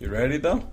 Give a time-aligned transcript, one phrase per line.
[0.00, 0.64] You ready though?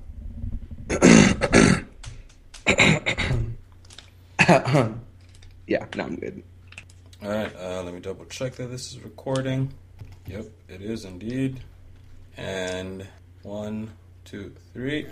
[5.67, 6.41] yeah, no, I'm good.
[7.21, 7.53] All right.
[7.53, 9.73] Uh, let me double check that this is recording.
[10.27, 11.59] Yep, it is indeed.
[12.37, 13.05] And
[13.43, 13.91] one,
[14.23, 15.07] two, three.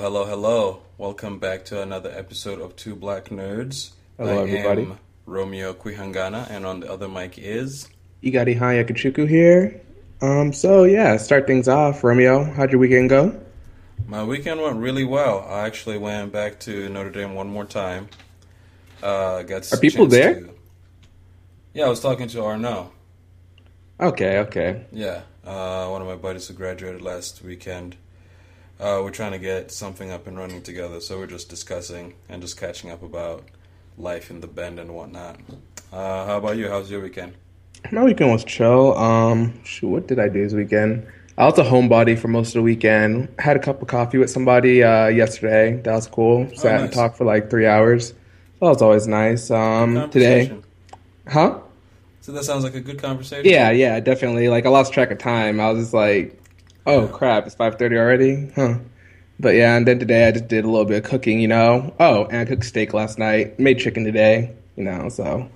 [0.00, 0.80] Hello, hello.
[0.96, 3.90] Welcome back to another episode of Two Black Nerds.
[4.16, 4.82] Hello, I everybody.
[4.82, 7.86] Am Romeo Quihangana, and on the other mic is.
[8.22, 9.80] Igari Hayakachuku here.
[10.22, 12.02] Um, so yeah, start things off.
[12.02, 13.38] Romeo, how'd your weekend go?
[14.06, 15.46] My weekend went really well.
[15.48, 18.08] I actually went back to Notre Dame one more time.
[19.02, 20.40] Uh, got Are people there?
[20.40, 20.54] to-
[21.74, 22.90] Yeah, I was talking to Arnaud.
[24.00, 24.86] Okay, okay.
[24.92, 27.96] Yeah, uh, one of my buddies who graduated last weekend.
[28.80, 32.40] Uh, we're trying to get something up and running together, so we're just discussing and
[32.40, 33.44] just catching up about
[33.98, 35.38] life in the bend and whatnot.
[35.92, 36.66] Uh, how about you?
[36.66, 37.34] How's your weekend?
[37.92, 38.96] My weekend was chill.
[38.96, 41.06] Um, shoot, what did I do this weekend?
[41.36, 43.28] I was a homebody for most of the weekend.
[43.38, 45.78] Had a cup of coffee with somebody uh, yesterday.
[45.82, 46.48] That was cool.
[46.54, 46.94] Sat and nice.
[46.94, 48.12] talked for like three hours.
[48.60, 49.50] That was always nice.
[49.50, 50.58] Um, today,
[51.28, 51.58] huh?
[52.22, 53.44] So that sounds like a good conversation.
[53.44, 54.48] Yeah, yeah, definitely.
[54.48, 55.60] Like I lost track of time.
[55.60, 56.39] I was just like,
[56.86, 58.74] "Oh crap, it's five thirty already." Huh.
[59.38, 61.40] But yeah, and then today I just did a little bit of cooking.
[61.40, 61.94] You know.
[62.00, 63.58] Oh, and I cooked steak last night.
[63.58, 64.52] Made chicken today.
[64.76, 65.48] You know, so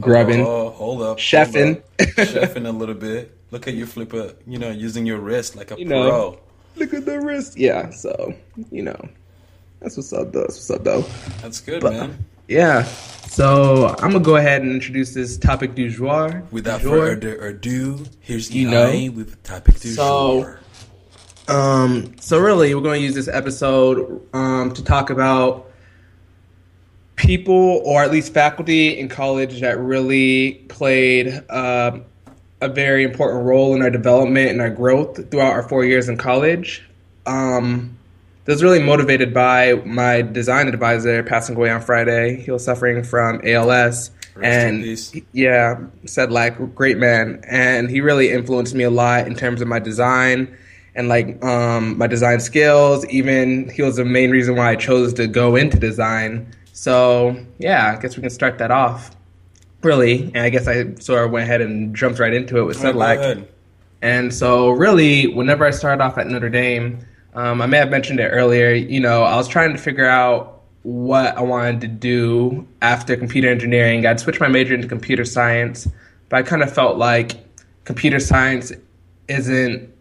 [0.00, 0.40] grubbing.
[0.42, 1.18] Oh, oh hold up.
[1.18, 1.74] Chefing.
[1.74, 2.06] hold up.
[2.28, 3.34] Chefing a little bit.
[3.50, 6.08] Look at you flip a, you know, using your wrist like a You know.
[6.08, 6.38] pro.
[6.76, 7.56] Look at the wrist.
[7.56, 7.90] Yeah.
[7.90, 8.34] So
[8.70, 9.08] you know,
[9.80, 10.32] that's what's up.
[10.32, 10.42] Though.
[10.42, 11.02] That's what's up, though.
[11.42, 12.24] That's good, But- man.
[12.48, 12.84] Yeah.
[12.84, 16.42] So I'm gonna go ahead and introduce this topic du jour.
[16.50, 17.06] Without Du jour.
[17.08, 18.70] further ado, here's You EI
[19.08, 19.12] know.
[19.12, 20.60] with topic du So- jour.
[21.48, 25.70] Um, so really, we're going to use this episode um, to talk about
[27.16, 32.04] people, or at least faculty in college, that really played um,
[32.60, 36.18] a very important role in our development and our growth throughout our four years in
[36.18, 36.84] college.
[37.24, 37.96] Um,
[38.44, 42.42] this was really motivated by my design advisor passing away on Friday.
[42.42, 44.10] He was suffering from ALS.
[44.36, 44.84] in and
[45.32, 49.78] yeah, Sedlack great man, and he really influenced me a lot in terms of my
[49.78, 50.56] design
[50.98, 53.06] and like um, my design skills.
[53.06, 56.52] Even he was the main reason why I chose to go into design.
[56.72, 59.12] So yeah, I guess we can start that off.
[59.82, 62.76] Really, and I guess I sort of went ahead and jumped right into it with
[62.76, 63.46] Sedlack.
[64.02, 66.98] And so, really, whenever I started off at Notre Dame,
[67.34, 68.72] um, I may have mentioned it earlier.
[68.72, 73.48] You know, I was trying to figure out what I wanted to do after computer
[73.48, 74.04] engineering.
[74.04, 75.86] I'd switched my major into computer science,
[76.28, 77.36] but I kind of felt like
[77.84, 78.72] computer science
[79.28, 79.92] isn't.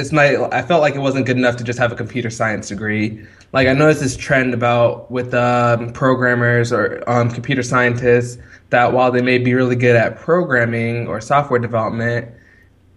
[0.00, 0.52] It's not.
[0.52, 3.26] I felt like it wasn't good enough to just have a computer science degree.
[3.52, 8.38] Like I noticed this trend about with um, programmers or um, computer scientists
[8.70, 12.28] that while they may be really good at programming or software development,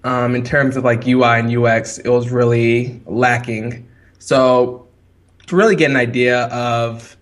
[0.04, 3.88] um, in terms of like UI and UX, it was really lacking.
[4.20, 4.88] So
[5.48, 7.18] to really get an idea of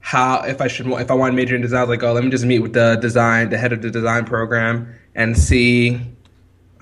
[0.00, 2.12] how if I should if I want to major in design, I was like, oh,
[2.12, 6.00] let me just meet with the design, the head of the design program, and see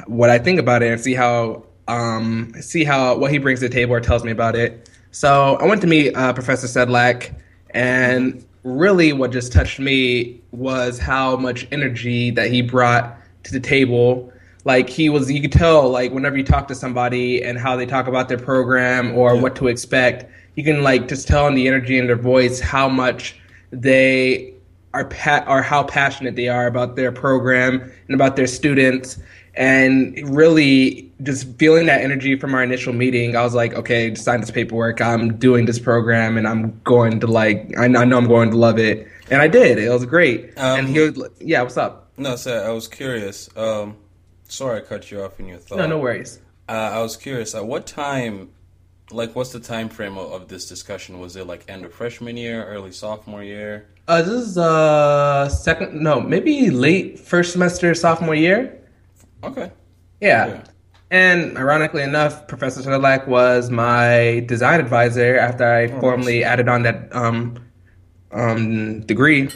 [0.07, 3.69] what I think about it and see how um, see how what he brings to
[3.69, 4.89] the table or tells me about it.
[5.11, 7.35] So I went to meet uh, Professor Sedlack,
[7.71, 13.61] and really what just touched me was how much energy that he brought to the
[13.61, 14.33] table.
[14.65, 17.87] Like he was, you could tell like whenever you talk to somebody and how they
[17.87, 19.41] talk about their program or Yeah.
[19.41, 22.87] what to expect, you can like just tell in the energy in their voice how
[22.89, 23.41] much
[23.73, 24.53] they
[24.93, 29.19] are pa- or how passionate they are about their program and about their students
[29.55, 34.41] and really just feeling that energy from our initial meeting i was like okay sign
[34.41, 38.17] this paperwork i'm doing this program and i'm going to like i know, I know
[38.19, 41.17] i'm going to love it and i did it was great Um, and he was
[41.17, 43.49] like, yeah what's up No, sir, I was curious.
[43.57, 43.97] Um,
[44.49, 45.79] sorry I cut you off in your thought.
[45.79, 47.55] no no worries Uh, I was curious.
[47.55, 48.51] At what time,
[49.11, 51.19] like, what's the time frame of, of this discussion?
[51.19, 53.87] Was it like end of freshman year, early sophomore year?
[54.07, 58.80] uh, this is uh second no maybe late first semester sophomore year
[59.43, 59.71] Okay.
[60.21, 60.47] Yeah.
[60.47, 60.65] Yeah.
[61.11, 67.09] And ironically enough, Professor Sedlack was my design advisor after I formally added on that
[67.15, 67.59] um,
[68.31, 69.49] um, degree.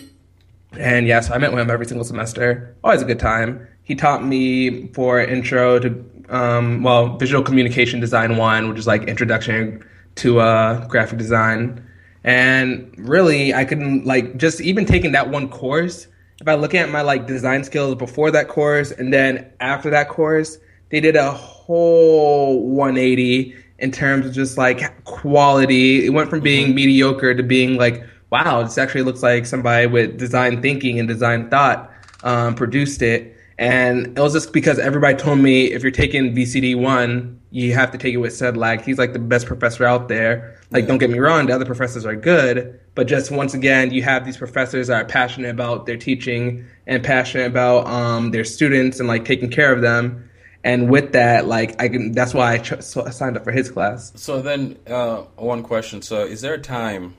[0.77, 2.75] And yes, I met with him every single semester.
[2.83, 3.69] Always a good time.
[3.85, 9.05] He taught me for intro to, um, well, visual communication design one, which is like
[9.05, 9.85] introduction
[10.17, 11.87] to uh, graphic design.
[12.25, 16.09] And really, I couldn't like just even taking that one course
[16.41, 20.09] if I look at my like design skills before that course and then after that
[20.09, 20.59] course,
[20.91, 26.07] they did a whole 180 in terms of just like quality.
[26.07, 26.77] It went from being mm-hmm.
[26.77, 31.51] mediocre to being like, wow, this actually looks like somebody with design thinking and design
[31.51, 31.91] thought
[32.23, 33.37] um, produced it.
[33.59, 37.93] And it was just because everybody told me if you're taking VCD one, you have
[37.93, 38.85] to take it with Sedlack.
[38.85, 40.59] He's like the best professor out there.
[40.73, 44.03] Like, don't get me wrong, the other professors are good, but just once again, you
[44.03, 48.99] have these professors that are passionate about their teaching and passionate about um, their students
[48.99, 50.29] and like taking care of them.
[50.65, 53.53] And with that, like I can, that's why I, ch- so I signed up for
[53.53, 54.12] his class.
[54.17, 57.15] So then, uh, one question: So, is there a time,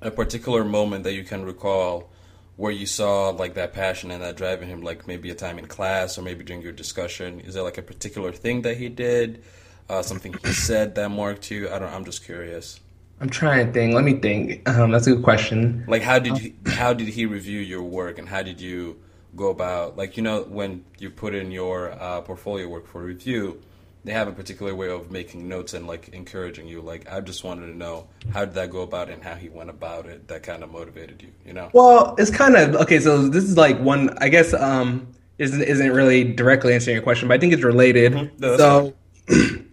[0.00, 2.10] a particular moment that you can recall?
[2.58, 5.60] Where you saw like that passion and that drive in him like maybe a time
[5.60, 7.40] in class or maybe during your discussion?
[7.40, 9.44] Is there like a particular thing that he did
[9.88, 11.70] uh, something he said that marked you?
[11.70, 12.80] I don't i'm just curious.
[13.20, 13.94] I'm trying to think.
[13.94, 14.68] Let me think.
[14.68, 15.84] Um, that's a good question.
[15.88, 18.98] Like how did he how did he review your work and how did you
[19.36, 23.60] go about like you know when you put in your uh, portfolio work for review
[24.04, 26.80] they have a particular way of making notes and like encouraging you.
[26.80, 29.70] Like I just wanted to know how did that go about and how he went
[29.70, 30.28] about it.
[30.28, 31.70] That kind of motivated you, you know.
[31.72, 33.00] Well, it's kind of okay.
[33.00, 34.16] So this is like one.
[34.18, 35.08] I guess um
[35.38, 38.12] isn't isn't really directly answering your question, but I think it's related.
[38.12, 38.40] Mm-hmm.
[38.40, 38.94] No, so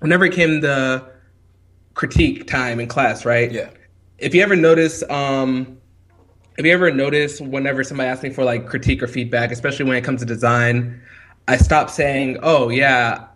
[0.00, 1.10] whenever it came to
[1.94, 3.50] critique time in class, right?
[3.50, 3.70] Yeah.
[4.18, 5.78] If you ever notice, um,
[6.56, 9.96] if you ever notice whenever somebody asks me for like critique or feedback, especially when
[9.96, 11.00] it comes to design,
[11.48, 13.26] I stop saying, "Oh yeah,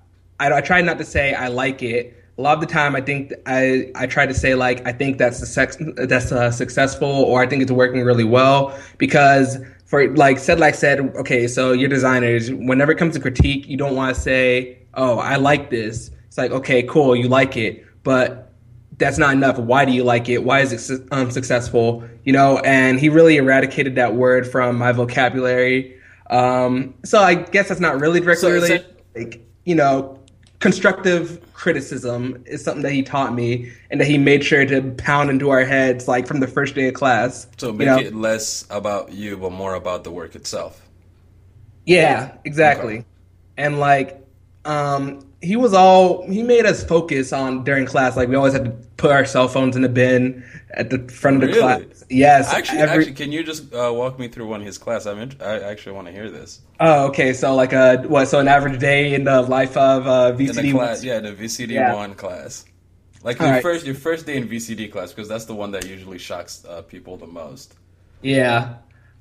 [0.40, 2.16] I, I try not to say I like it.
[2.38, 5.19] A lot of the time, I think I I try to say like I think
[5.19, 5.76] that's the sex
[6.08, 11.00] that's uh, successful or I think it's working really well because for like Sedlack said
[11.16, 15.19] okay so your designers whenever it comes to critique you don't want to say oh
[15.19, 16.10] I like this.
[16.28, 18.52] It's like okay cool you like it but
[18.96, 19.58] that's not enough.
[19.58, 20.44] Why do you like it?
[20.44, 22.08] Why is it um, successful?
[22.25, 25.94] You know and he really eradicated that word from my vocabulary.
[26.31, 30.16] Um, so I guess that's not really directly so, related so- like you know
[30.60, 35.30] constructive criticism is something that he taught me and that he made sure to pound
[35.30, 37.46] into our heads like from the first day of class.
[37.56, 37.98] So make you know?
[37.98, 40.86] it less about you but more about the work itself.
[41.86, 42.98] Yeah, exactly.
[42.98, 43.04] Okay.
[43.56, 44.24] And like
[44.64, 48.64] um he was all he made us focus on during class like we always had
[48.64, 51.60] to put our cell phones in the bin at the front of the really?
[51.60, 52.04] class.
[52.10, 52.98] Yes actually, every...
[52.98, 55.06] actually can you just uh, walk me through one of his class?
[55.06, 56.60] I'm in, i actually want to hear this.
[56.78, 60.32] Oh okay so like a what so an average day in the life of uh,
[60.37, 61.94] vcd class, yeah the vcd yeah.
[61.94, 62.66] 1 class.
[63.22, 63.62] Like your right.
[63.62, 66.82] first your first day in vcd class because that's the one that usually shocks uh,
[66.82, 67.75] people the most.
[68.20, 68.76] Yeah.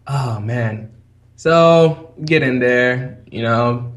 [0.06, 0.94] Oh man.
[1.38, 3.94] So get in there you know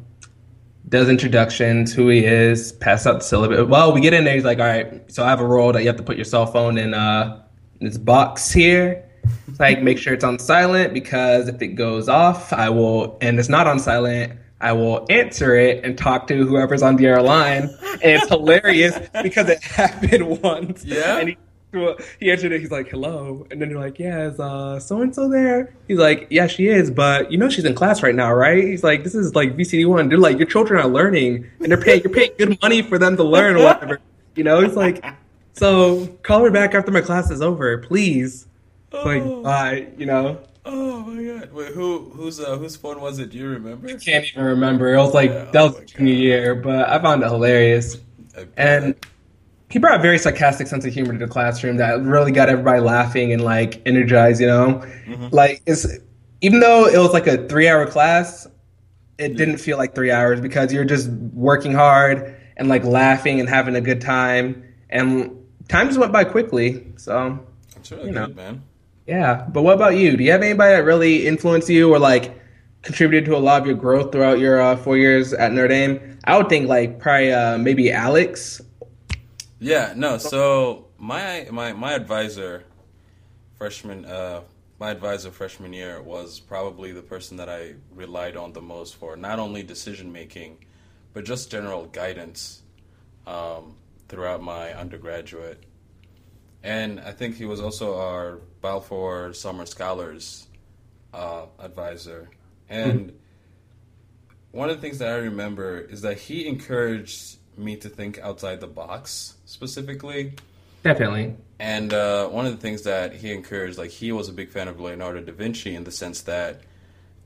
[0.93, 3.67] does introductions, who he is, pass out the syllabus.
[3.67, 4.35] Well, we get in there.
[4.35, 6.27] He's like, all right, so I have a rule that you have to put your
[6.27, 7.43] cell phone in uh,
[7.81, 9.09] this box here.
[9.49, 13.39] It's like, make sure it's on silent because if it goes off, I will, and
[13.39, 17.23] it's not on silent, I will answer it and talk to whoever's on the other
[17.23, 17.71] line.
[17.95, 20.85] And it's hilarious because it happened once.
[20.85, 21.17] Yeah.
[21.17, 21.39] And he
[22.21, 22.61] he answered it.
[22.61, 25.99] He's like, "Hello," and then you're like, "Yeah, is uh so and so there?" He's
[25.99, 29.05] like, "Yeah, she is, but you know she's in class right now, right?" He's like,
[29.05, 30.09] "This is like VCD one.
[30.09, 33.17] They're like your children are learning, and they're paying you're paying good money for them
[33.17, 34.01] to learn, or whatever."
[34.35, 35.05] You know, it's like,
[35.53, 38.47] so call her back after my class is over, please.
[38.93, 39.03] Oh.
[39.05, 39.87] Like, bye.
[39.97, 40.41] You know.
[40.65, 41.53] Oh my god!
[41.53, 43.31] Wait, who whose uh, whose phone was it?
[43.31, 43.89] Do you remember?
[43.89, 44.95] I can't even remember.
[44.95, 47.97] It was like yeah, that was oh junior year, but I found it hilarious.
[48.57, 48.95] And
[49.73, 52.79] he brought a very sarcastic sense of humor to the classroom that really got everybody
[52.79, 54.39] laughing and like energized.
[54.39, 55.29] You know, mm-hmm.
[55.33, 55.87] like it's
[56.43, 58.47] even though it was like a three hour class,
[59.17, 63.49] it didn't feel like three hours because you're just working hard and like laughing and
[63.49, 65.35] having a good time, and
[65.69, 66.93] time just went by quickly.
[66.99, 67.43] So
[67.75, 68.27] that's really you know.
[68.27, 68.63] good, man.
[69.07, 70.19] Yeah, but what about you?
[70.19, 72.39] Do you have anybody that really influenced you or like
[72.83, 76.19] contributed to a lot of your growth throughout your uh, four years at Notre Dame?
[76.25, 78.61] I would think like probably uh, maybe Alex
[79.63, 80.19] yeah, no.
[80.19, 82.65] So my my my advisor,
[83.57, 84.41] freshman, uh,
[84.81, 89.17] my advisor freshman year was probably the person that I relied on the most for
[89.17, 90.59] not only decision making,
[91.13, 92.63] but just general guidance
[93.25, 93.77] um,
[94.09, 95.63] throughout my undergraduate.
[96.65, 100.49] And I think he was also our Balfour Summer Scholars
[101.15, 102.31] uh, advisor.
[102.69, 104.59] And mm-hmm.
[104.59, 108.61] one of the things that I remember is that he encouraged me to think outside
[108.61, 110.33] the box specifically.
[110.83, 111.37] Definitely.
[111.59, 114.67] And uh, one of the things that he encouraged, like he was a big fan
[114.67, 116.63] of Leonardo da Vinci in the sense that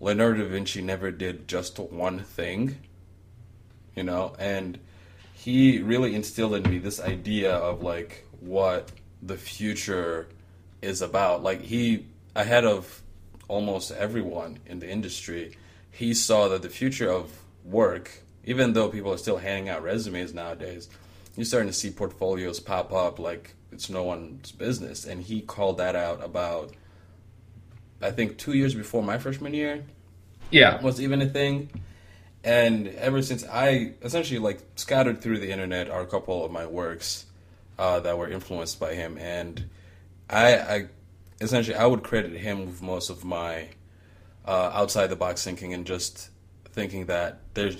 [0.00, 2.76] Leonardo da Vinci never did just one thing,
[3.94, 4.78] you know, and
[5.32, 8.90] he really instilled in me this idea of like what
[9.22, 10.28] the future
[10.82, 11.42] is about.
[11.42, 13.02] Like he ahead of
[13.48, 15.56] almost everyone in the industry,
[15.90, 17.32] he saw that the future of
[17.64, 20.90] work, even though people are still handing out resumes nowadays,
[21.36, 25.04] you're starting to see portfolios pop up like it's no one's business.
[25.04, 26.72] And he called that out about,
[28.00, 29.84] I think, two years before my freshman year.
[30.50, 30.80] Yeah.
[30.80, 31.70] Was even a thing.
[32.46, 36.64] And ever since I essentially like scattered through the internet are a couple of my
[36.64, 37.26] works
[37.76, 39.68] uh, that were influenced by him, and
[40.30, 40.86] I, I
[41.40, 43.70] essentially I would credit him with most of my
[44.46, 46.30] uh, outside the box thinking and just
[46.70, 47.78] thinking that there's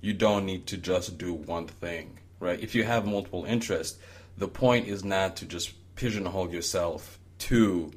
[0.00, 2.60] you don't need to just do one thing, right?
[2.60, 3.98] If you have multiple interests,
[4.36, 7.90] the point is not to just pigeonhole yourself to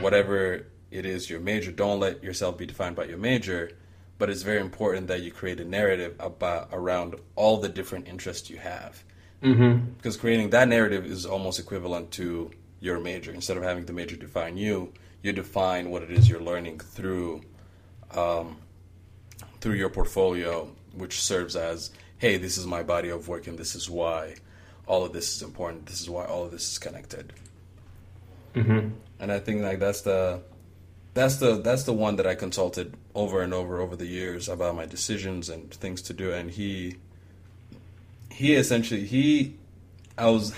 [0.00, 1.70] whatever it is your major.
[1.70, 3.72] Don't let yourself be defined by your major
[4.20, 8.50] but it's very important that you create a narrative about around all the different interests
[8.50, 9.02] you have.
[9.42, 9.92] Mm-hmm.
[9.92, 13.32] Because creating that narrative is almost equivalent to your major.
[13.32, 14.92] Instead of having the major define you,
[15.22, 17.40] you define what it is you're learning through
[18.14, 18.58] um,
[19.62, 21.90] through your portfolio, which serves as,
[22.20, 24.36] hey, this is my body of work, and this is why
[24.86, 25.86] all of this is important.
[25.86, 27.32] This is why all of this is connected.
[28.54, 28.90] Mm-hmm.
[29.18, 30.42] And I think like that's the
[31.14, 34.76] that's the that's the one that I consulted over and over over the years about
[34.76, 36.96] my decisions and things to do and he
[38.30, 39.56] he essentially he
[40.16, 40.54] I was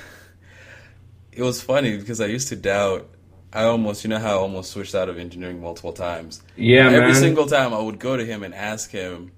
[1.33, 3.09] it was funny because I used to doubt
[3.53, 6.43] I almost you know how I almost switched out of engineering multiple times.
[6.57, 7.15] Yeah, Every man.
[7.15, 9.33] single time I would go to him and ask him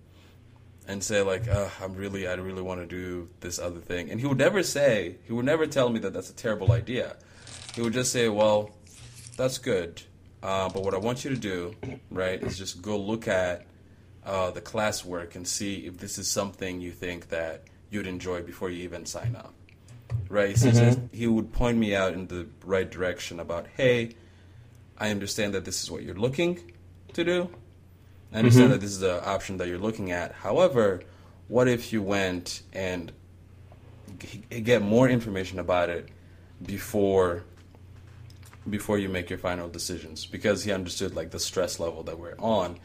[0.87, 4.21] and say like, uh, "I'm really, I really want to do this other thing," and
[4.21, 7.17] he would never say, he would never tell me that that's a terrible idea.
[7.75, 8.71] He would just say, "Well,
[9.37, 10.03] that's good,
[10.43, 11.75] uh, but what I want you to do,
[12.11, 13.67] right, is just go look at
[14.25, 18.71] uh, the classwork and see if this is something you think that you'd enjoy before
[18.71, 19.55] you even sign up."
[20.29, 20.57] Right?
[20.57, 24.11] So just- he would point me out in the right direction about, "Hey,
[24.99, 26.73] I understand that this is what you're looking
[27.15, 27.49] to do."
[28.35, 28.73] I understand mm-hmm.
[28.73, 30.33] that this is the option that you're looking at.
[30.33, 31.03] However,
[31.47, 33.13] what if you went and
[34.19, 36.09] g- get more information about it
[36.61, 37.45] before
[38.69, 40.27] before you make your final decisions?
[40.27, 42.81] Because he understood like the stress level that we're on,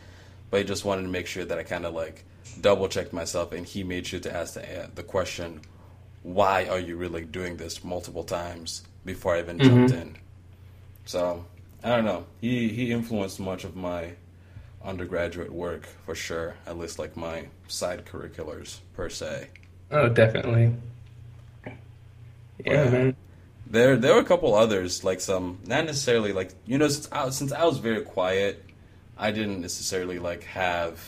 [0.51, 2.25] but he just wanted to make sure that I kind of like
[2.61, 5.61] double checked myself, and he made sure to ask the, uh, the question,
[6.21, 10.01] "Why are you really doing this?" multiple times before I even jumped mm-hmm.
[10.01, 10.17] in.
[11.05, 11.45] So
[11.83, 12.25] I don't know.
[12.39, 14.13] He he influenced much of my
[14.83, 16.55] undergraduate work for sure.
[16.65, 19.48] At least like my side curriculars per se.
[19.91, 20.74] Oh, definitely.
[21.65, 21.74] Yeah,
[22.65, 22.89] Yeah.
[22.89, 23.15] man.
[23.67, 27.29] There there were a couple others like some not necessarily like you know since I,
[27.29, 28.65] since I was very quiet,
[29.17, 31.00] I didn't necessarily like have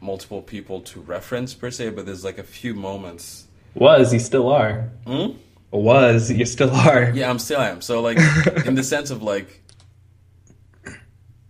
[0.00, 1.90] multiple people to reference per se.
[1.90, 3.46] But there's like a few moments.
[3.74, 4.90] Was you still are?
[5.06, 5.32] Hmm?
[5.72, 7.10] Was you still are?
[7.14, 7.80] Yeah, I'm still am.
[7.80, 8.18] So like
[8.66, 9.60] in the sense of like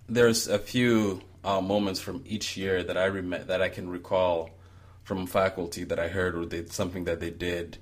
[0.09, 4.51] there's a few uh, moments from each year that I rem- that I can recall
[5.03, 7.79] from faculty that I heard or they something that they did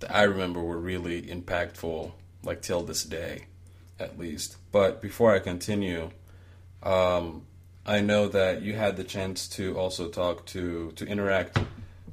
[0.00, 3.46] that I remember were really impactful like till this day
[3.98, 4.56] at least.
[4.72, 6.10] But before I continue,
[6.82, 7.46] um,
[7.86, 11.58] I know that you had the chance to also talk to to interact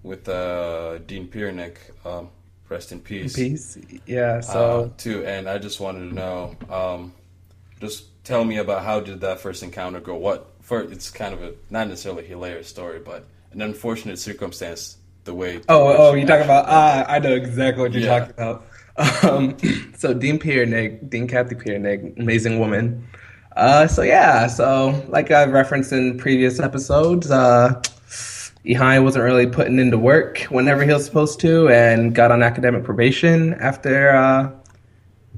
[0.04, 1.78] with uh, Dean Pieronek.
[2.06, 2.30] Um,
[2.70, 3.78] rest in peace Peace.
[4.06, 4.38] Yeah.
[4.38, 5.26] uh, So too.
[5.26, 7.14] And I just wanted to know, um,
[7.82, 10.16] just tell me about how did that first encounter go?
[10.16, 10.82] What for?
[10.84, 14.96] It's kind of a not necessarily hilarious story, but an unfortunate circumstance.
[15.26, 15.60] The way.
[15.68, 16.66] Oh, which oh, you talking about?
[16.70, 18.20] Ah, I know exactly what you're Yeah.
[18.20, 18.66] talking about.
[19.24, 19.58] Um,
[19.98, 23.06] so Dean Pieronek, Dean Cathy Pieronek, amazing woman.
[23.56, 27.82] Uh, so yeah, so like I referenced in previous episodes, uh,
[28.66, 32.84] Ehai wasn't really putting into work whenever he was supposed to, and got on academic
[32.84, 34.12] probation after.
[34.12, 34.52] Uh,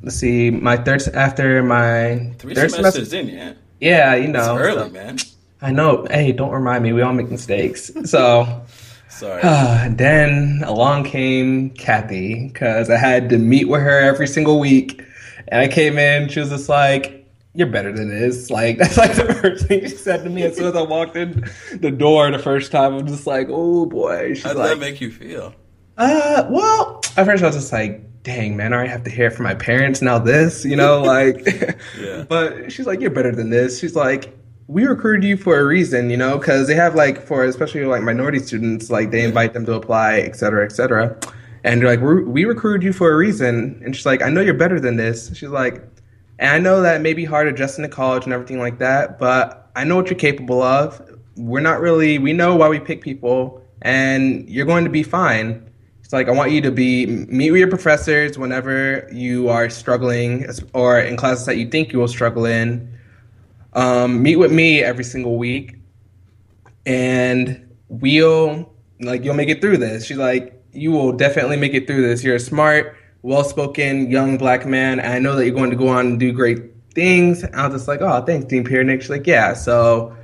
[0.04, 3.54] let's see, my third after my Three third semesters in, yeah.
[3.82, 5.18] Yeah, you It's know, early, so- man.
[5.64, 6.08] I know.
[6.10, 6.92] Hey, don't remind me.
[6.94, 7.92] We all make mistakes.
[8.06, 8.64] So.
[9.10, 9.42] Sorry.
[9.96, 15.04] then along came Cathy because I had to meet with her every single week.
[15.50, 18.50] And I came in, she was just like, You're better than this.
[18.62, 21.16] Like, that's like the first thing she said to me as soon as I walked
[21.18, 22.94] in the door the first time.
[22.96, 24.34] I'm just like, Oh boy.
[24.34, 25.54] She's how did like, that make you feel?
[25.98, 29.32] uh, well, at first I was just like, dang, man, I already have to hear
[29.32, 30.02] from my parents.
[30.02, 31.46] Now this, you know, like,
[32.00, 32.26] Yeah.
[32.28, 33.80] but she's like, you're better than this.
[33.80, 34.38] She's like,
[34.68, 38.04] we recruited you for a reason, you know, because they have like for especially like
[38.04, 41.18] minority students, like they invite them to apply, et cetera, et cetera.
[41.64, 43.82] And they're like, we we recruited you for a reason.
[43.84, 45.30] And she's like, I know you're better than this.
[45.36, 45.84] She's like,
[46.40, 49.20] and I know that it may be hard adjusting to college and everything like that,
[49.20, 51.02] but I know what you're capable of.
[51.36, 55.70] We're not really, we know why we pick people, and you're going to be fine.
[56.12, 60.46] It's like, I want you to be, meet with your professors whenever you are struggling
[60.74, 63.00] or in classes that you think you will struggle in.
[63.74, 65.76] um, meet with me every single week,
[66.86, 70.06] and we'll like you'll make it through this.
[70.06, 72.24] She's like, you will definitely make it through this.
[72.24, 75.00] You're a smart, well-spoken young black man.
[75.00, 76.60] And I know that you're going to go on and do great
[76.94, 77.44] things.
[77.44, 79.02] I was just like, oh, thanks, Dean Pieronek.
[79.02, 79.54] She's like, yeah.
[79.54, 80.16] So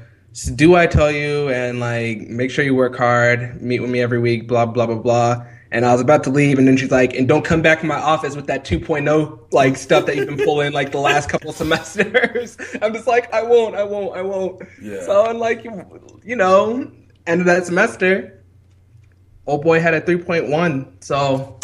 [0.55, 3.61] do what I tell you and like make sure you work hard.
[3.61, 4.47] Meet with me every week.
[4.47, 5.45] Blah blah blah blah.
[5.71, 7.87] And I was about to leave, and then she's like, "And don't come back in
[7.87, 11.51] my office with that 2.0 like stuff that you've been pulling like the last couple
[11.51, 15.01] semesters." I'm just like, "I won't, I won't, I won't." Yeah.
[15.01, 15.83] So I'm like, you,
[16.23, 16.89] you know,
[17.25, 18.43] end of that semester,
[19.45, 21.59] old boy had a 3.1, so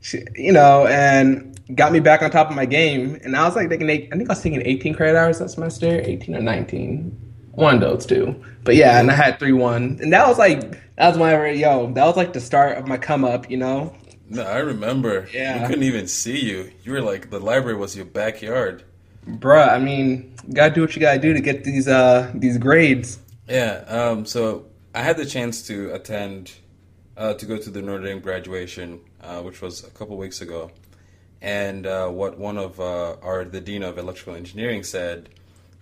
[0.00, 3.18] she, you know, and got me back on top of my game.
[3.24, 5.50] And I was like taking, eight, I think I was taking 18 credit hours that
[5.50, 7.23] semester, 18 or 19,
[7.54, 8.42] one of those two.
[8.62, 10.60] But yeah, and I had three one, and that was like
[10.96, 11.92] that was my yo.
[11.92, 13.94] That was like the start of my come up, you know.
[14.28, 15.28] No, I remember.
[15.32, 15.60] Yeah.
[15.60, 16.72] We couldn't even see you.
[16.82, 18.84] You were like the library was your backyard.
[19.26, 23.18] Bruh, I mean, gotta do what you gotta do to get these uh these grades.
[23.48, 23.84] Yeah.
[23.86, 24.24] Um.
[24.24, 26.52] So I had the chance to attend,
[27.16, 30.70] uh, to go to the Notre Dame graduation, uh, which was a couple weeks ago,
[31.42, 35.28] and uh, what one of uh, our the dean of electrical engineering said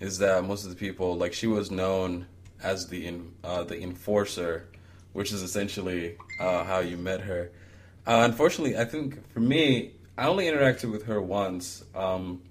[0.03, 2.27] is that most of the people, like she was known
[2.63, 4.67] as the in, uh, the enforcer,
[5.13, 7.51] which is essentially uh, how you met her.
[8.07, 12.43] Uh, unfortunately, I think for me, I only interacted with her once, um,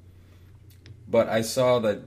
[1.10, 2.00] but I saw that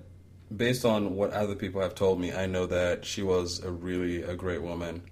[0.57, 4.23] based on what other people have told me, I know that she was a really
[4.23, 5.03] a great woman.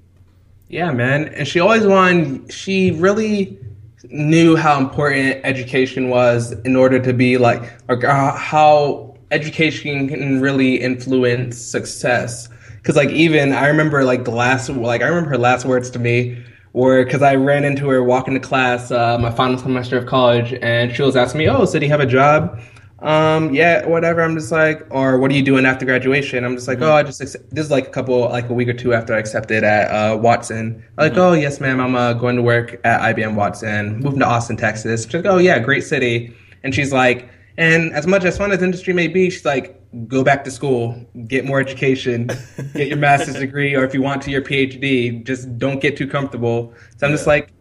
[0.69, 1.29] Yeah, man.
[1.29, 3.59] And she always wanted, she really
[4.05, 10.41] knew how important education was in order to be like, or uh, how education can
[10.41, 12.49] really influence success.
[12.83, 15.99] Cause like even, I remember like the last, like I remember her last words to
[15.99, 20.07] me were, cause I ran into her walking to class, uh, my final semester of
[20.07, 22.61] college, and she was asking me, oh, so do you have a job?
[23.03, 24.23] um, yeah, whatever.
[24.23, 26.45] I'm just like, or what are you doing after graduation?
[26.45, 28.75] I'm just like, oh, I just, this is like a couple, like a week or
[28.75, 30.83] two after I accepted at uh, Watson.
[30.99, 34.27] I'm like, oh, yes, ma'am, I'm uh, going to work at IBM Watson, moving to
[34.27, 35.05] Austin, Texas.
[35.05, 36.33] She's like, oh, yeah, great city.
[36.63, 40.25] And she's like, and as much as fun as industry may be, she's like, go
[40.25, 40.95] back to school,
[41.27, 42.29] get more education,
[42.75, 45.25] get your master's degree, or if you want to, your PhD.
[45.25, 46.73] Just don't get too comfortable.
[46.97, 47.53] So I'm just like,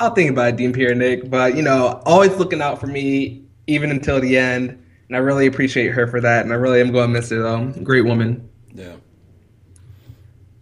[0.00, 3.90] I'll think about it, Dean Pieronek, but you know, always looking out for me even
[3.90, 4.78] until the end.
[5.08, 7.42] And I really appreciate her for that, and I really am going to miss her
[7.42, 7.66] though.
[7.82, 8.48] Great woman.
[8.72, 8.94] Yeah.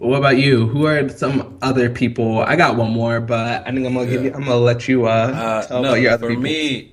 [0.00, 0.66] But what about you?
[0.66, 2.40] Who are some other people?
[2.40, 4.33] I got one more, but I think I'm gonna give you.
[4.33, 6.42] I'm gonna let you uh, Uh, tell no, about your other for people.
[6.42, 6.92] me,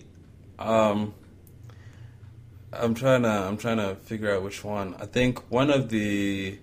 [0.59, 1.13] um,
[2.73, 4.95] I'm trying to I'm trying to figure out which one.
[4.99, 6.59] I think one of the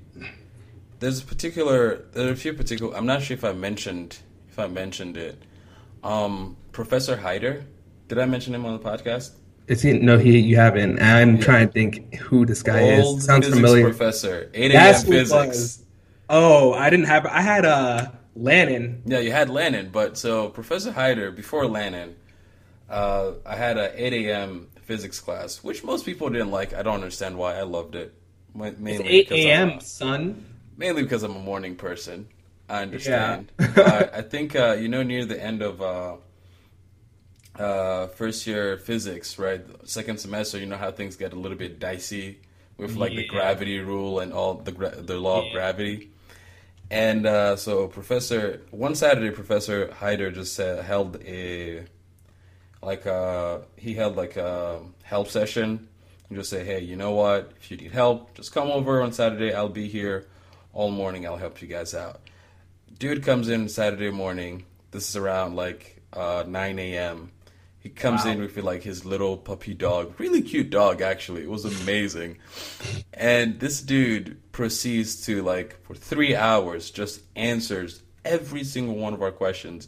[1.01, 2.97] there's a particular there are a few particular.
[2.97, 4.19] I'm not sure if I mentioned
[4.51, 5.43] if I mentioned it.
[6.03, 7.64] Um, Professor Hyder.
[8.09, 9.33] Did I mention him on the podcast?
[9.67, 9.95] Is he?
[9.95, 10.38] No, he.
[10.38, 11.01] You haven't.
[11.01, 13.25] I'm trying to think who this guy Old is.
[13.25, 13.85] Sounds familiar.
[13.85, 14.51] professor.
[14.53, 14.95] 8 a.m.
[15.05, 15.83] Physics.
[16.29, 17.25] Oh, I didn't have.
[17.25, 19.03] I had uh Lannon.
[19.07, 22.17] Yeah, you had Lannon, but so Professor Hyder before Lannon,
[22.90, 24.69] uh, I had a 8 a.m.
[24.85, 26.75] physics class, which most people didn't like.
[26.75, 27.57] I don't understand why.
[27.57, 28.14] I loved it.
[28.55, 29.79] Ma- It's Mainly 8 because I'm a.m.
[29.79, 30.44] a- son.
[30.77, 32.29] mainly because I'm a morning person.
[32.68, 33.53] I understand.
[33.59, 36.16] uh, I think uh, you know near the end of uh,
[37.59, 39.64] uh, first year physics, right?
[39.88, 42.40] Second semester, you know how things get a little bit dicey
[42.77, 46.11] with like the gravity rule and all the gra- the law of gravity.
[46.90, 51.85] And uh, so, Professor, one Saturday, Professor Hyder just uh, held a
[52.85, 55.88] like uh he held like a help session
[56.29, 57.53] and just say, hey, you know what?
[57.61, 59.53] If you need help, just come over on Saturday.
[59.53, 60.27] I'll be here
[60.73, 61.27] all morning.
[61.27, 62.20] I'll help you guys out.
[62.99, 64.64] Dude comes in Saturday morning.
[64.90, 67.31] This is around like uh, 9 a.m.
[67.81, 68.31] He comes Wow.
[68.31, 71.42] in with like his little puppy dog, really cute dog actually.
[71.42, 72.38] It was amazing.
[73.12, 79.20] and this dude proceeds to like for three hours just answers every single one of
[79.20, 79.87] our questions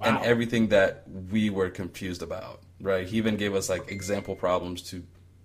[0.00, 2.60] and everything that we were confused about.
[2.80, 3.06] Right?
[3.06, 5.02] He even gave us like example problems to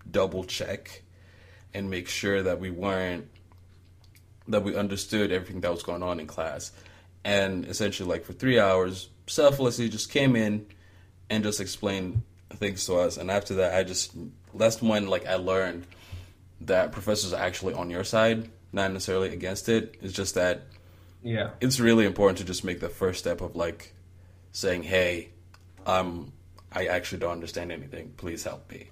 [0.09, 1.01] double check
[1.73, 3.27] and make sure that we weren't
[4.47, 6.71] that we understood everything that was going on in class.
[7.23, 10.65] And essentially, like for three hours, selflessly just came in
[11.29, 13.17] and just explained things to us.
[13.17, 14.13] And after that, I just
[14.53, 15.87] that's when like I learned
[16.61, 19.95] that professors are actually on your side, not necessarily against it.
[20.01, 20.63] It's just that
[21.23, 21.51] Yeah.
[21.61, 23.93] it's really important to just make the first step of like
[24.53, 25.29] saying, "Hey,
[25.85, 26.31] um,
[26.71, 28.13] I actually don't understand anything.
[28.15, 28.87] Please help me."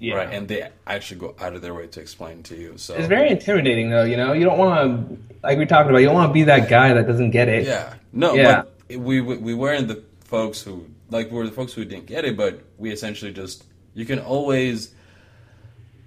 [0.00, 0.14] Yeah.
[0.14, 2.78] Right, and they actually go out of their way to explain to you.
[2.78, 4.04] So It's very intimidating, though.
[4.04, 4.78] You know, you don't want
[5.10, 7.48] to, like we talked about, you don't want to be that guy that doesn't get
[7.48, 7.66] it.
[7.66, 7.94] Yeah.
[8.12, 8.62] No, Yeah.
[8.88, 12.06] but we we we weren't the folks who like we were the folks who didn't
[12.06, 14.94] get it, but we essentially just you can always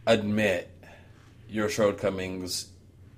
[0.07, 0.69] admit
[1.49, 2.70] your shortcomings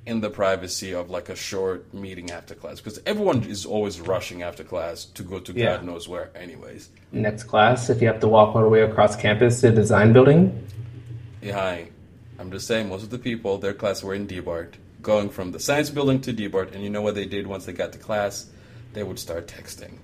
[0.06, 4.44] in the privacy of like a short meeting after class because everyone is always rushing
[4.44, 5.78] after class to go to Yeah.
[5.78, 6.90] God knows where, anyways.
[7.12, 10.12] Next class, if you have to walk all the way across campus to the design
[10.12, 10.68] building.
[11.42, 11.88] Yeah, hi.
[12.38, 15.60] I'm just saying, most of the people, their class were in DeBart, going from the
[15.60, 18.48] science building to DeBart, and you know what they did once they got to class?
[18.94, 20.00] They would start texting.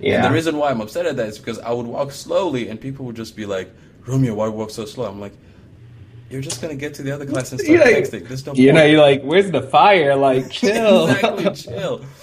[0.00, 0.16] Yeah.
[0.16, 2.80] And the reason why I'm upset at that is because I would walk slowly, and
[2.80, 3.70] people would just be like,
[4.06, 5.08] Romeo, why walk so slow?
[5.08, 5.34] I'm like,
[6.30, 8.26] you're just gonna get to the other class and start You're like- texting.
[8.28, 10.14] There's no you know, you're like, where's the fire?
[10.16, 11.08] Like, chill.
[11.08, 12.04] exactly, chill.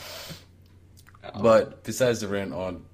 [1.42, 2.86] But besides the rant on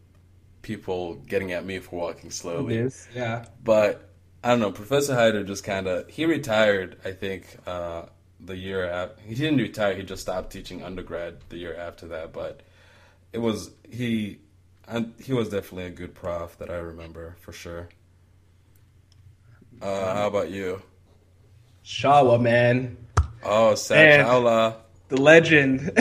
[0.61, 3.07] people getting at me for walking slowly, Yes.
[3.13, 3.45] Yeah.
[3.63, 4.09] but
[4.43, 4.71] I don't know.
[4.71, 6.97] Professor Hyder just kind of he retired.
[7.03, 8.03] I think uh,
[8.39, 9.93] the year after he didn't retire.
[9.95, 12.31] He just stopped teaching undergrad the year after that.
[12.31, 12.61] But
[13.33, 14.39] it was he.
[14.87, 17.89] And he was definitely a good prof that I remember for sure.
[19.81, 20.81] Uh, how about you?
[21.85, 22.97] Chawla, man.
[23.43, 24.75] Oh, Sat Chawla,
[25.07, 25.91] The legend.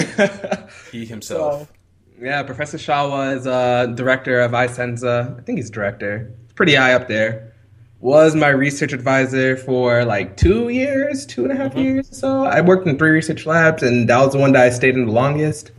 [0.93, 1.73] he himself.
[2.21, 5.38] yeah, Professor Chawla is uh, director of iCeNSA.
[5.38, 6.33] I think he's director.
[6.45, 7.55] It's pretty high up there.
[8.01, 12.45] Was my research advisor for like two years, two and a half years or so.
[12.45, 15.07] I worked in three research labs, and that was the one that I stayed in
[15.07, 15.73] the longest.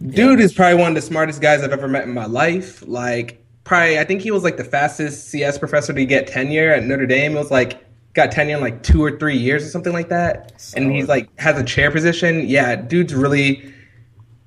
[0.00, 2.84] Dude is probably one of the smartest guys I've ever met in my life.
[2.86, 6.84] Like, probably, I think he was like the fastest CS professor to get tenure at
[6.84, 7.32] Notre Dame.
[7.34, 7.84] It was like,
[8.18, 10.52] got tenure in like two or three years or something like that.
[10.76, 12.46] And he's like, has a chair position.
[12.46, 13.72] Yeah, dude's really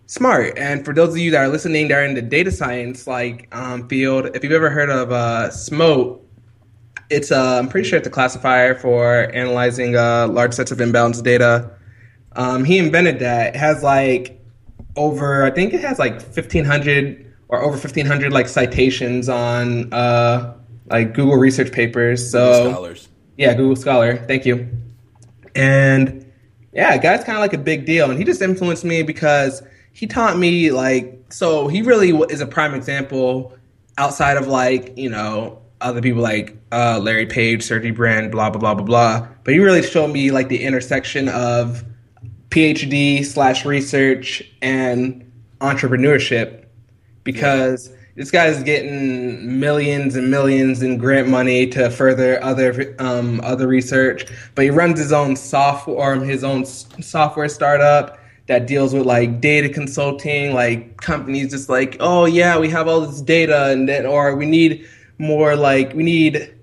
[0.06, 0.58] smart.
[0.58, 3.48] And for those of you that are listening, that are in the data science like
[3.56, 6.20] um, field, if you've ever heard of uh, SMOTE,
[7.10, 11.24] it's uh, I'm pretty sure it's a classifier for analyzing uh, large sets of imbalanced
[11.24, 11.72] data.
[12.34, 13.56] Um, he invented that.
[13.56, 14.42] It has like
[14.96, 20.56] over, I think it has like 1,500 or over 1,500 like citations on uh,
[20.88, 22.32] like Google research papers.
[22.32, 23.08] So Scholars.
[23.42, 24.18] Yeah, Google Scholar.
[24.18, 24.70] Thank you.
[25.56, 26.32] And
[26.74, 30.06] yeah, guy's kind of like a big deal, and he just influenced me because he
[30.06, 31.68] taught me like so.
[31.68, 33.54] He really is a prime example
[33.98, 38.60] outside of like you know other people like uh, Larry Page, Sergey Brin, blah blah
[38.60, 39.28] blah blah blah.
[39.44, 41.84] But he really showed me like the intersection of
[42.50, 45.30] PhD slash research and
[45.62, 46.66] entrepreneurship
[47.24, 53.68] because this guy's getting millions and millions in grant money to further other um, other
[53.68, 59.40] research, but he runs his own software, his own software startup that deals with like
[59.40, 64.06] data consulting, like companies just like, oh yeah, we have all this data, and then
[64.06, 64.86] or we need
[65.18, 66.54] more like we need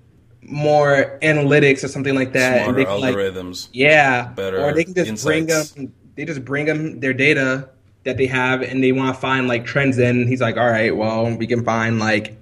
[0.41, 3.69] more analytics or something like that, and Smarter they can, like, algorithms.
[3.73, 5.93] yeah, better or they can just bring them.
[6.15, 7.69] They just bring them their data
[8.09, 10.27] that they have, and they want to find like trends in.
[10.27, 12.35] He's like, all right, well, we can find like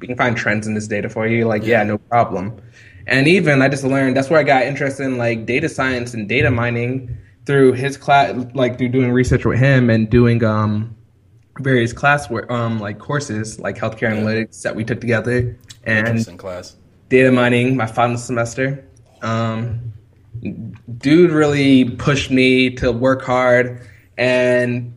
[0.00, 1.46] we can find trends in this data for you.
[1.46, 2.60] Like, yeah, no problem.
[3.06, 6.28] And even I just learned that's where I got interested in like data science and
[6.28, 10.94] data mining through his class, like through doing research with him and doing um
[11.60, 16.76] various class work, um like courses like healthcare analytics that we took together and class.
[17.08, 18.84] data mining my final semester.
[19.22, 19.92] Um,
[20.98, 23.80] dude really pushed me to work hard
[24.18, 24.93] and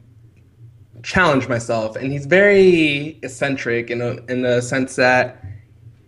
[1.03, 5.43] challenge myself, and he's very eccentric in a, in the sense that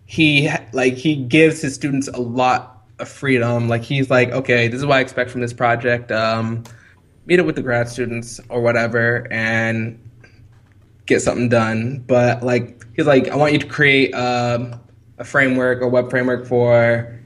[0.06, 3.68] he like he gives his students a lot of freedom.
[3.68, 6.10] Like he's like, okay, this is what I expect from this project.
[6.10, 6.64] Um,
[7.26, 9.98] meet up with the grad students or whatever, and
[11.06, 12.04] get something done.
[12.06, 14.80] But like he's like, I want you to create um,
[15.18, 17.16] a framework or web framework for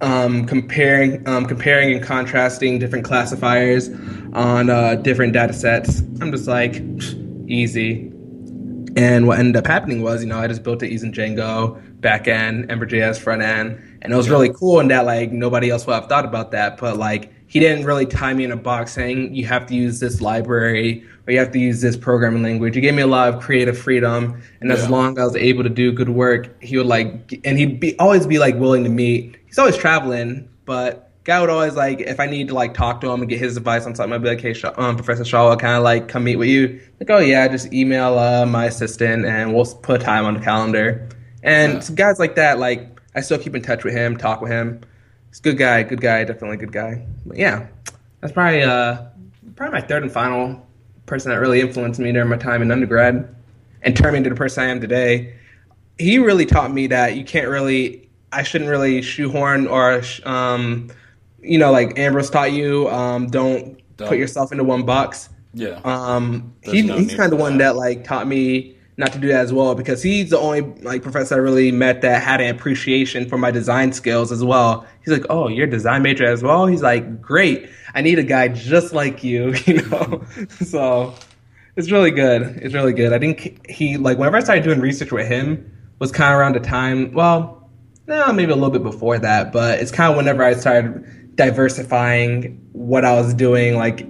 [0.00, 3.90] um, comparing um, comparing and contrasting different classifiers
[4.34, 6.00] on uh, different data sets.
[6.20, 6.76] I'm just like
[7.48, 8.10] easy.
[8.96, 12.70] And what ended up happening was, you know, I just built it using Django backend,
[12.70, 16.06] Ember.js front end, and it was really cool in that like nobody else would have
[16.08, 16.76] thought about that.
[16.78, 20.00] But like he didn't really tie me in a box saying you have to use
[20.00, 22.74] this library or you have to use this programming language.
[22.74, 24.88] He gave me a lot of creative freedom, and as Yeah.
[24.88, 27.96] long as I was able to do good work, he would like, and he'd be
[27.98, 29.36] always be like willing to meet.
[29.46, 33.08] He's always traveling, but guy would always like if I need to like talk to
[33.10, 35.56] him and get his advice on something, I'd be like, hey, um, Professor Chawla, will
[35.56, 36.80] kind of like come meet with you.
[36.98, 41.08] Like, oh yeah, just email uh, my assistant and we'll put time on the calendar.
[41.44, 41.80] And Yeah.
[41.80, 44.80] some guys like that, like I still keep in touch with him, talk with him.
[45.28, 47.06] He's a good guy, good guy, definitely a good guy.
[47.24, 47.68] But yeah,
[48.20, 48.98] that's probably uh
[49.54, 50.66] probably my third and final
[51.06, 53.32] person that really influenced me during my time in undergrad
[53.82, 55.34] and turned me into the person I am today.
[55.96, 60.88] He really taught me that you can't really, I shouldn't really shoehorn or, um,
[61.42, 64.08] you know, like Ambrose taught you, um, don't, Don't.
[64.08, 65.28] put yourself into one box.
[65.54, 65.80] Yeah.
[65.84, 67.72] Um, he, no he's kind of the one that.
[67.72, 71.02] that like taught me not to do that as well because he's the only like
[71.02, 74.86] professor I really met that had an appreciation for my design skills as well.
[75.02, 78.22] He's like, "Oh, you're a design major as well." He's like, "Great, I need a
[78.22, 80.24] guy just like you," you know.
[80.50, 81.14] so
[81.76, 82.42] it's really good.
[82.62, 83.12] It's really good.
[83.12, 86.54] I think he like whenever I started doing research with him was kind of around
[86.54, 87.12] the time.
[87.12, 87.68] Well,
[88.06, 91.04] no, maybe a little bit before that, but it's kind of whenever I started
[91.40, 94.00] diversifying what I was doing, like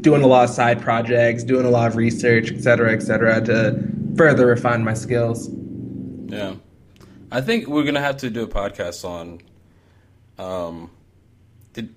[0.00, 3.38] doing a lot of side projects, doing a lot of research, et cetera, et cetera,
[3.44, 3.78] to
[4.16, 5.50] further refine my skills.
[6.28, 6.54] Yeah,
[7.30, 9.42] I think we're gonna have to do a podcast on.
[10.38, 10.90] Um,
[11.74, 11.94] did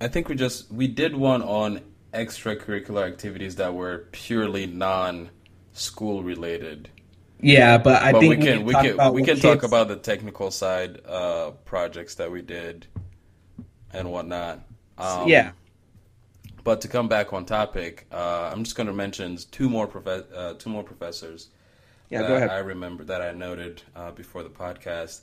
[0.00, 1.82] I think we just we did one on
[2.14, 6.88] extracurricular activities that were purely non-school related.
[7.38, 9.96] Yeah, but I But think we can we can about we can talk about the
[9.96, 12.86] technical side uh, projects that we did
[13.92, 14.60] and whatnot.
[14.98, 15.52] Um, yeah,
[16.64, 20.54] But to come back on topic, uh, I'm just going to mention two more uh,
[20.54, 21.48] two more professors
[22.10, 22.22] yeah.
[22.22, 22.50] that Go ahead.
[22.50, 25.20] I remember that I noted uh, before the podcast.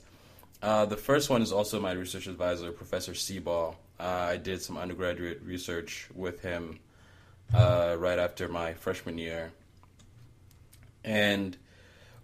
[0.62, 3.74] Uh, the first one is also my research advisor, Professor Seabaugh.
[3.98, 6.80] Uh, I did some undergraduate research with him
[7.54, 9.52] uh, right after my freshman year.
[11.04, 11.56] And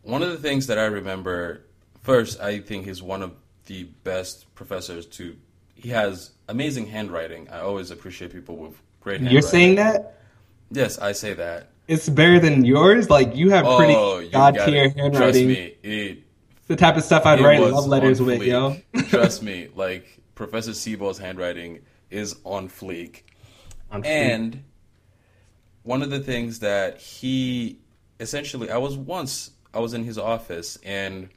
[0.03, 1.63] one of the things that I remember,
[2.03, 3.33] first, I think he's one of
[3.67, 5.37] the best professors to.
[5.77, 7.49] He has amazing handwriting.
[7.51, 9.33] I always appreciate people with great handwriting.
[9.33, 10.17] You're saying that
[10.71, 11.71] Yes, I say that.
[11.87, 13.09] it's better than yours.
[13.09, 14.95] Like you have pretty oh, god tier it.
[14.95, 15.49] Trust handwriting.
[15.49, 16.23] me, it
[16.67, 18.77] The type of stuff I'd write love letters with, yo.
[19.09, 23.23] Trust me, like Professor Seabaugh's handwriting is on fleek.
[23.91, 24.07] On fleek.
[24.07, 24.65] And
[25.83, 27.79] one of the things that he
[28.19, 31.29] essentially, I was once, I was in his office and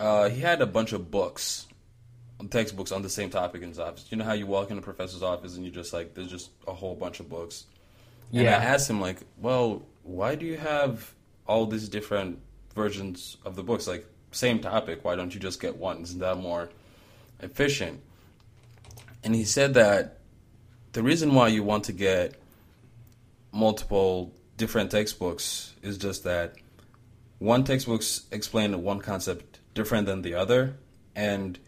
[0.00, 1.66] uh, he had a bunch of books,
[2.50, 4.06] textbooks on the same topic in his office.
[4.10, 6.50] You know how you walk in a professor's office and you just like, there's just
[6.66, 7.66] a whole bunch of books.
[8.32, 8.58] And Yeah.
[8.58, 11.14] I asked him like, well, why do you have
[11.46, 12.38] all these different
[12.74, 13.86] versions of the books?
[13.86, 15.04] Like, same topic.
[15.04, 16.02] Why don't you just get one?
[16.02, 16.70] Isn't that more
[17.40, 18.00] efficient?
[19.22, 20.18] And he said that
[20.92, 22.34] the reason why you want to get
[23.52, 26.54] multiple different textbooks is just that
[27.38, 30.76] one textbooks explain one concept different than the other,
[31.16, 31.58] and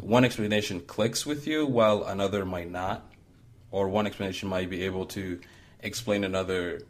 [0.00, 3.04] one explanation clicks with you while another might not,
[3.70, 5.40] or one explanation might be able to
[5.80, 6.82] explain another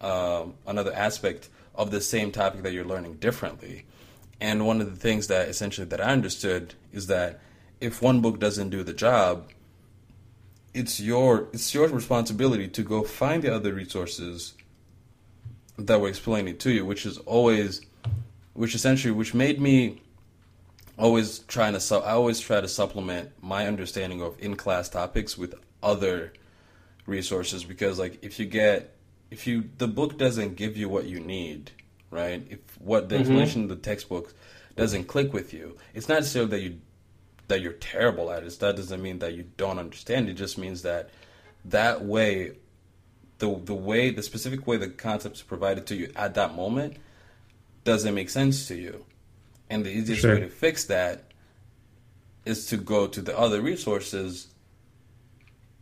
[0.00, 3.86] um, another aspect of the same topic that you're learning differently.
[4.40, 7.40] And one of the things that essentially that I understood is that
[7.80, 9.50] if one book doesn't do the job,
[10.72, 14.54] it's your it's your responsibility to go find the other resources
[15.78, 17.80] that will explain it to you, which is always
[18.52, 20.02] which essentially which made me
[20.98, 25.36] always trying to su- I always try to supplement my understanding of in class topics
[25.36, 26.32] with other
[27.06, 28.96] resources because like if you get
[29.30, 31.70] if you the book doesn't give you what you need
[32.10, 32.46] right?
[32.48, 33.22] If what the mm-hmm.
[33.22, 34.34] explanation of the textbook
[34.76, 36.80] doesn't click with you it's not necessarily that you
[37.48, 38.58] that you're terrible at it.
[38.60, 40.28] That doesn't mean that you don't understand.
[40.28, 41.10] It just means that
[41.66, 42.52] that way
[43.38, 46.96] the the way the specific way the concepts provided to you at that moment
[47.82, 49.04] doesn't make sense to you
[49.70, 50.34] and the easiest Sure.
[50.34, 51.24] way to fix that
[52.44, 54.48] is to go to the other resources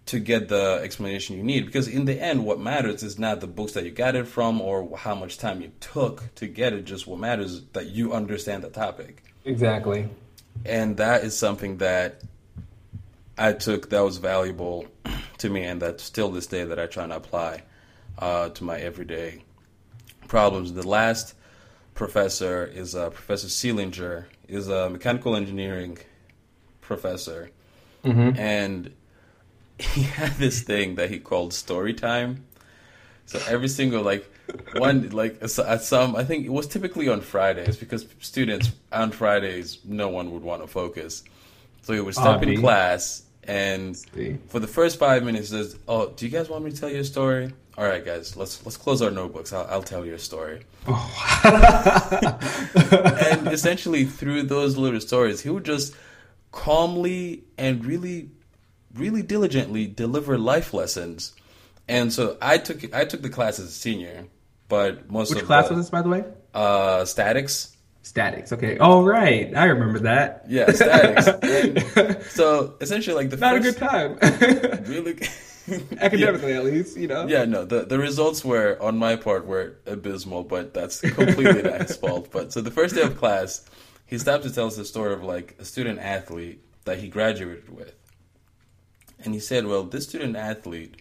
[0.07, 3.47] to get the explanation you need because in the end what matters is not the
[3.47, 6.85] books that you got it from or how much time you took to get it
[6.85, 10.09] just what matters is that you understand the topic Exactly.
[10.65, 12.21] and that is something that
[13.39, 14.87] I took that was valuable
[15.39, 17.63] to me, and that's still this day that I try and apply
[18.19, 19.43] uh, to my everyday
[20.29, 20.75] problems.
[20.75, 21.35] The last
[21.95, 25.99] professor is uh, Professor Seelinger, is a mechanical engineering
[26.81, 27.51] professor,
[28.05, 28.93] and
[29.79, 32.45] he had this thing that he called story time.
[33.27, 34.29] So every single like
[34.77, 39.79] one like at some I think it was typically on Fridays because students on Fridays
[39.85, 41.23] no one would want to focus.
[41.83, 42.61] So he would step in Obvi.
[42.61, 44.39] class and See.
[44.49, 47.01] for the first five minutes says, "Oh, do you guys want me to tell you
[47.01, 47.53] a story?
[47.79, 49.53] All right, guys, let's let's close our notebooks.
[49.53, 50.95] I'll, I'll tell you a story." and
[53.49, 55.95] essentially, through those little stories, he would just
[56.51, 58.31] calmly and really,
[58.95, 61.33] really diligently deliver life lessons.
[61.89, 64.27] And so I took I took the class as a senior,
[64.69, 66.25] but most Which of class the, was this, by the way?
[66.55, 67.72] uh, statics.
[68.03, 68.53] Statics.
[68.53, 68.79] Okay.
[68.79, 69.55] Oh, right.
[69.57, 70.45] I remember that.
[70.49, 71.29] Yeah, statics.
[71.97, 74.19] And so essentially, like the Not a good time.
[74.87, 75.17] really
[76.01, 77.27] Academically, at least, you know.
[77.27, 81.83] Yeah, no, the the results were on my part were abysmal, but that's completely not
[81.83, 82.31] his fault.
[82.33, 83.65] But so the first day of class,
[84.07, 87.71] he stopped to tell us the story of like a student athlete that he graduated
[87.71, 87.95] with,
[89.25, 90.97] and he said, "Well, this student athlete,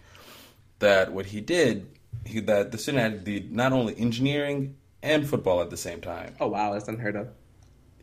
[0.78, 1.88] that what he did,
[2.24, 6.34] he that the student athlete did not only engineering and football at the same time.
[6.40, 7.28] Oh wow, that's unheard of.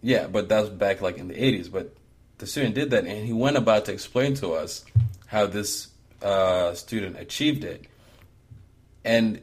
[0.01, 1.71] Yeah, but that was back like in the 80s.
[1.71, 1.93] But
[2.37, 4.85] the student did that, and he went about to explain to us
[5.27, 5.89] how this
[6.21, 7.85] uh, student achieved it.
[9.03, 9.41] And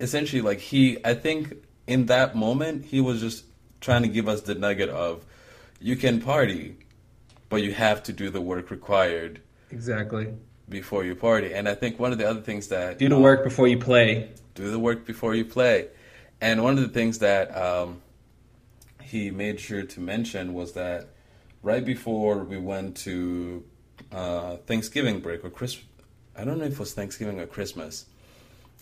[0.00, 1.54] essentially, like he, I think
[1.86, 3.44] in that moment, he was just
[3.80, 5.24] trying to give us the nugget of
[5.80, 6.76] you can party,
[7.48, 10.32] but you have to do the work required Exactly.
[10.68, 11.52] before you party.
[11.52, 14.30] And I think one of the other things that Do the work before you play.
[14.54, 15.88] do the work before you play.
[16.42, 18.02] And one of the things that um,
[19.00, 21.06] he made sure to mention was that
[21.62, 23.64] right before we went to
[24.10, 25.86] uh, Thanksgiving break or Christmas,
[26.36, 28.06] I don't know if it was Thanksgiving or Christmas.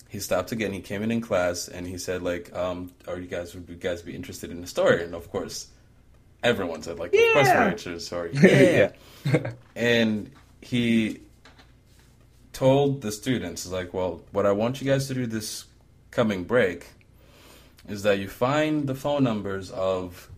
[0.08, 0.72] He stopped again.
[0.72, 3.76] He came in in class and he said, "Like, um, are you guys would you
[3.76, 5.68] guys be interested in the story?" And of course,
[6.42, 7.58] everyone said, "Like, of course Yeah.
[7.60, 8.30] we're interested in the story."
[9.30, 9.52] Yeah.
[9.76, 10.30] and
[10.62, 11.20] he
[12.54, 15.66] told the students like well what i want you guys to do this
[16.10, 16.86] coming break
[17.88, 20.30] is that you find the phone numbers of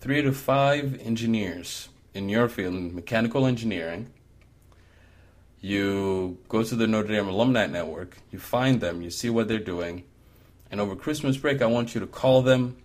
[0.00, 4.10] three to five engineers in your field in mechanical engineering.
[5.60, 9.58] You go to the notre dame alumni network you find them you see what they're
[9.58, 10.04] doing
[10.70, 12.76] and over christmas break i want you to call them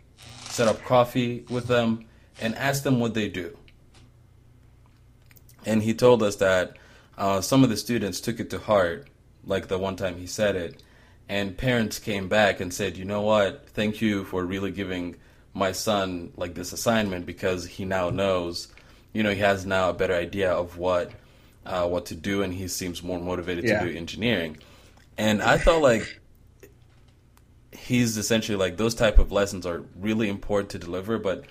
[0.53, 2.05] set up coffee with them
[2.39, 3.57] and ask them what they do.
[5.65, 6.77] And he told us that
[7.17, 9.07] uh, some of the students took it to heart,
[9.43, 10.82] like the one time he said it,
[11.29, 13.67] and parents came back and said, "You know what?
[13.69, 15.15] Thank you for really giving
[15.53, 18.67] my son like this assignment because he now knows,
[19.13, 21.11] you know, he has now a better idea of what
[21.65, 23.79] uh, what to do, and he seems more motivated Yeah.
[23.83, 24.57] to do engineering."
[25.17, 26.19] And I felt like
[27.71, 31.45] he's essentially like those type of lessons are really important to deliver, but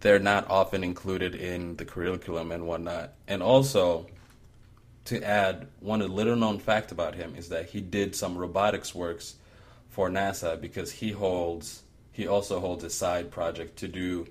[0.00, 3.14] they're not often included in the curriculum and whatnot.
[3.26, 4.06] And also,
[5.06, 9.36] to add, one little known fact about him is that he did some robotics works
[9.88, 14.26] for NASA because he holds he also holds a side project to do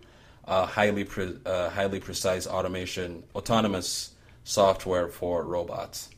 [0.46, 4.12] uh, highly pre- uh, highly precise automation autonomous
[4.44, 6.10] software for robots.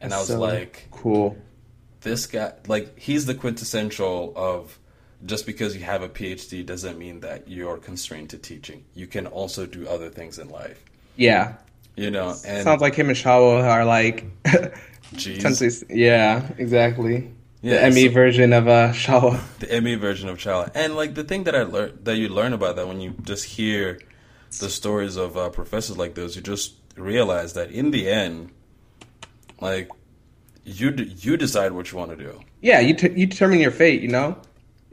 [0.00, 1.36] And I was So like, cool.
[2.00, 4.78] this guy like he's the quintessential of
[5.24, 8.84] just because you have a PhD doesn't mean that you're constrained to teaching.
[8.94, 10.84] You can also do other things in life.
[11.16, 11.56] Yeah.
[11.96, 14.24] You know, and Sounds like him and Chawla are like
[15.16, 17.32] essentially yeah, exactly.
[17.62, 19.40] Yeah, the ME so- version of uh Chawla.
[19.60, 20.70] the ME version of Chawla.
[20.74, 23.44] And like the thing that I learned that you learn about that when you just
[23.46, 23.98] hear
[24.60, 28.50] the stories of uh, professors like those, you just realize that in the end,
[29.60, 29.90] like
[30.64, 32.40] you d- you decide what you want to do.
[32.60, 34.36] Yeah, you t- you determine your fate, you know?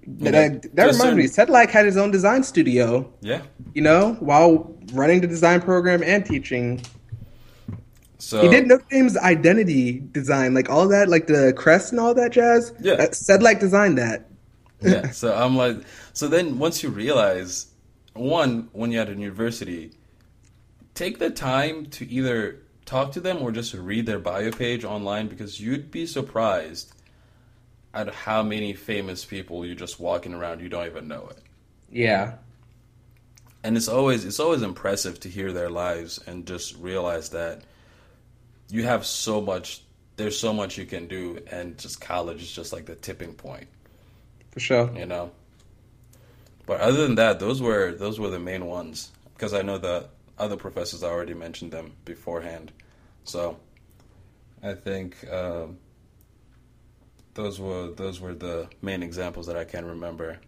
[0.07, 3.41] That, that reminds me, Sedlack had his own design studio, Yeah.
[3.73, 6.81] you know, while running the design program and teaching.
[8.17, 12.13] So He did Notre Dame's identity design, like all that, like the crest and all
[12.13, 12.73] that jazz.
[12.79, 12.93] Yeah.
[12.93, 14.29] Uh, Sedlack designed that.
[14.81, 15.11] yeah.
[15.11, 15.77] So I'm like,
[16.13, 17.67] so then once you realize,
[18.13, 19.91] one, when you're at a university,
[20.93, 25.27] take the time to either talk to them or just read their bio page online
[25.27, 26.93] because you'd be surprised
[27.93, 31.37] at how many famous people you're just walking around you don't even know it.
[31.91, 32.33] Yeah.
[33.63, 37.61] And it's always it's always impressive to hear their lives and just realize that
[38.69, 39.83] you have so much
[40.15, 43.67] there's so much you can do and just college is just like the tipping point.
[44.51, 44.91] For sure.
[44.95, 45.31] you know.
[46.65, 50.07] But other than that, those were those were the main ones because I know the
[50.37, 52.71] other professors I already mentioned them beforehand.
[53.23, 53.57] So
[54.61, 55.77] I think um,
[57.33, 60.39] those were those were the main examples that I can remember.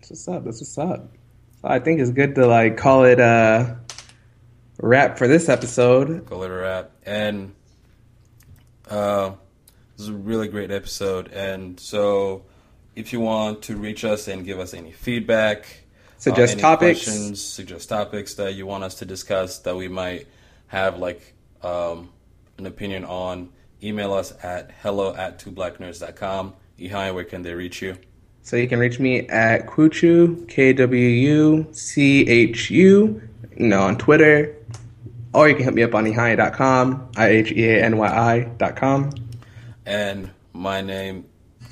[0.00, 0.44] That's what's up.
[0.44, 1.08] That's what's up.
[1.62, 3.78] I think it's good to like call it a
[4.78, 6.26] wrap for this episode.
[6.26, 6.90] Call it a wrap.
[7.04, 7.54] And
[8.88, 9.30] uh,
[9.96, 11.28] this is a really great episode.
[11.32, 12.44] And so,
[12.96, 15.66] if you want to reach us and give us any feedback,
[16.16, 17.02] Suggest uh, topics.
[17.40, 20.26] suggest topics that you want us to discuss that we might
[20.66, 22.10] have like um,
[22.58, 23.50] an opinion on,
[23.82, 26.54] email us at hello at twoblacknerds.com.
[26.78, 27.96] Ihai, where can they reach you?
[28.42, 33.22] So you can reach me at Kwuchu, K W U C H U,
[33.56, 34.56] you know, on Twitter.
[35.32, 38.08] Or you can hit me up on iheanyi.com, I H E A N Y
[38.58, 39.10] I.com.
[39.86, 41.26] And my name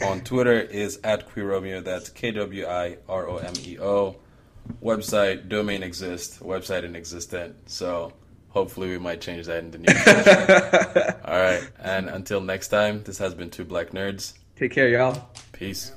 [0.05, 1.83] on Twitter is at Kwiromeo.
[1.83, 4.17] That's K W I R O M E O.
[4.83, 7.57] Website, domain exists, website inexistent.
[7.67, 8.13] So
[8.51, 11.21] hopefully we might change that in the near future.
[11.25, 11.69] All right.
[11.79, 14.35] And until next time, this has been Two Black Nerds.
[14.57, 15.31] Take care, y'all.
[15.53, 15.93] Peace.